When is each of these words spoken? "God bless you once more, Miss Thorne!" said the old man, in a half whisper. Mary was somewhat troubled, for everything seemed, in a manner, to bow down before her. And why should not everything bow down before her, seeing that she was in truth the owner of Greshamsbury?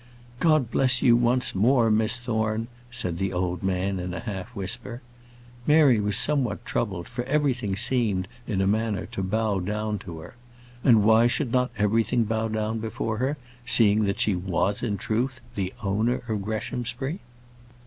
"God 0.39 0.71
bless 0.71 1.03
you 1.03 1.15
once 1.15 1.53
more, 1.53 1.91
Miss 1.91 2.17
Thorne!" 2.19 2.69
said 2.89 3.19
the 3.19 3.31
old 3.31 3.61
man, 3.61 3.99
in 3.99 4.15
a 4.15 4.19
half 4.19 4.47
whisper. 4.55 4.99
Mary 5.67 5.99
was 5.99 6.17
somewhat 6.17 6.65
troubled, 6.65 7.07
for 7.07 7.23
everything 7.25 7.75
seemed, 7.75 8.27
in 8.47 8.61
a 8.61 8.65
manner, 8.65 9.05
to 9.11 9.21
bow 9.21 9.59
down 9.59 9.97
before 9.97 10.23
her. 10.29 10.35
And 10.83 11.03
why 11.03 11.27
should 11.27 11.51
not 11.51 11.69
everything 11.77 12.23
bow 12.23 12.47
down 12.47 12.79
before 12.79 13.17
her, 13.19 13.37
seeing 13.63 14.05
that 14.05 14.19
she 14.19 14.33
was 14.35 14.81
in 14.81 14.97
truth 14.97 15.39
the 15.53 15.71
owner 15.83 16.23
of 16.27 16.41
Greshamsbury? 16.41 17.19